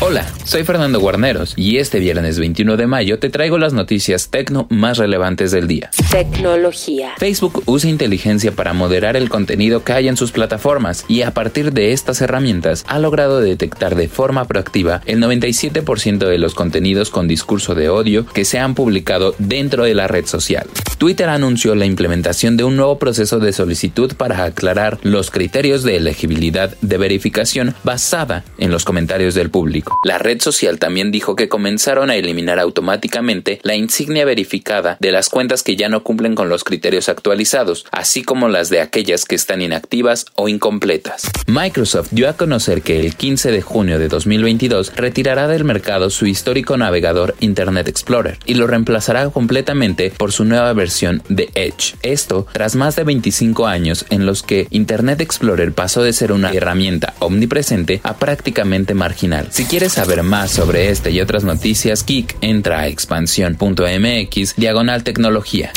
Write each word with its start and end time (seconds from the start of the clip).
Hola, 0.00 0.24
soy 0.44 0.62
Fernando 0.62 1.00
Guarneros 1.00 1.54
y 1.56 1.78
este 1.78 1.98
viernes 1.98 2.38
21 2.38 2.76
de 2.76 2.86
mayo 2.86 3.18
te 3.18 3.30
traigo 3.30 3.58
las 3.58 3.72
noticias 3.72 4.28
tecno 4.28 4.68
más 4.70 4.96
relevantes 4.96 5.50
del 5.50 5.66
día. 5.66 5.90
Tecnología. 6.12 7.14
Facebook 7.18 7.64
usa 7.66 7.90
inteligencia 7.90 8.52
para 8.52 8.74
moderar 8.74 9.16
el 9.16 9.28
contenido 9.28 9.82
que 9.82 9.94
hay 9.94 10.06
en 10.06 10.16
sus 10.16 10.30
plataformas 10.30 11.04
y 11.08 11.22
a 11.22 11.34
partir 11.34 11.72
de 11.72 11.92
estas 11.92 12.20
herramientas 12.20 12.84
ha 12.86 13.00
logrado 13.00 13.40
detectar 13.40 13.96
de 13.96 14.06
forma 14.06 14.44
proactiva 14.46 15.02
el 15.04 15.20
97% 15.20 16.18
de 16.18 16.38
los 16.38 16.54
contenidos 16.54 17.10
con 17.10 17.26
discurso 17.26 17.74
de 17.74 17.88
odio 17.88 18.24
que 18.24 18.44
se 18.44 18.60
han 18.60 18.76
publicado 18.76 19.34
dentro 19.38 19.82
de 19.82 19.94
la 19.94 20.06
red 20.06 20.26
social. 20.26 20.68
Twitter 20.98 21.28
anunció 21.28 21.74
la 21.74 21.86
implementación 21.86 22.56
de 22.56 22.64
un 22.64 22.76
nuevo 22.76 22.98
proceso 22.98 23.38
de 23.40 23.52
solicitud 23.52 24.14
para 24.14 24.44
aclarar 24.44 24.98
los 25.02 25.30
criterios 25.30 25.82
de 25.82 25.96
elegibilidad 25.96 26.76
de 26.80 26.98
verificación 26.98 27.74
basada 27.84 28.44
en 28.58 28.70
los 28.70 28.84
comentarios 28.84 29.34
del 29.34 29.50
público. 29.50 29.87
La 30.02 30.18
red 30.18 30.40
social 30.40 30.78
también 30.78 31.10
dijo 31.10 31.36
que 31.36 31.48
comenzaron 31.48 32.10
a 32.10 32.16
eliminar 32.16 32.58
automáticamente 32.58 33.60
la 33.62 33.74
insignia 33.74 34.24
verificada 34.24 34.96
de 35.00 35.12
las 35.12 35.28
cuentas 35.28 35.62
que 35.62 35.76
ya 35.76 35.88
no 35.88 36.02
cumplen 36.02 36.34
con 36.34 36.48
los 36.48 36.64
criterios 36.64 37.08
actualizados, 37.08 37.86
así 37.90 38.22
como 38.22 38.48
las 38.48 38.70
de 38.70 38.80
aquellas 38.80 39.24
que 39.24 39.34
están 39.34 39.60
inactivas 39.62 40.26
o 40.34 40.48
incompletas. 40.48 41.22
Microsoft 41.46 42.08
dio 42.10 42.28
a 42.28 42.34
conocer 42.34 42.82
que 42.82 43.00
el 43.00 43.14
15 43.14 43.50
de 43.50 43.62
junio 43.62 43.98
de 43.98 44.08
2022 44.08 44.94
retirará 44.96 45.48
del 45.48 45.64
mercado 45.64 46.10
su 46.10 46.26
histórico 46.26 46.76
navegador 46.76 47.34
Internet 47.40 47.88
Explorer 47.88 48.38
y 48.46 48.54
lo 48.54 48.66
reemplazará 48.66 49.28
completamente 49.30 50.10
por 50.10 50.32
su 50.32 50.44
nueva 50.44 50.72
versión 50.72 51.22
de 51.28 51.50
Edge. 51.54 51.94
Esto 52.02 52.46
tras 52.52 52.76
más 52.76 52.96
de 52.96 53.04
25 53.04 53.66
años 53.66 54.04
en 54.10 54.26
los 54.26 54.42
que 54.42 54.66
Internet 54.70 55.20
Explorer 55.20 55.72
pasó 55.72 56.02
de 56.02 56.12
ser 56.12 56.32
una 56.32 56.52
herramienta 56.52 57.14
omnipresente 57.18 58.00
a 58.02 58.16
prácticamente 58.16 58.94
marginal. 58.94 59.48
Si 59.50 59.64
quieres 59.78 59.92
saber 59.92 60.24
más 60.24 60.50
sobre 60.50 60.90
este 60.90 61.12
y 61.12 61.20
otras 61.20 61.44
noticias, 61.44 62.04
Geek 62.04 62.36
entra 62.40 62.80
a 62.80 62.88
expansión.mx 62.88 64.56
diagonal 64.56 65.04
tecnología. 65.04 65.70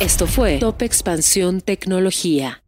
Esto 0.00 0.28
fue 0.28 0.58
Top 0.58 0.80
Expansión 0.82 1.60
Tecnología. 1.60 2.62